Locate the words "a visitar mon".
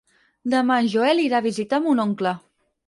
1.43-2.05